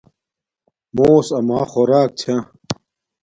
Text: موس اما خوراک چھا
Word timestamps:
موس 0.95 1.27
اما 1.37 1.59
خوراک 1.71 2.09
چھا 2.19 2.35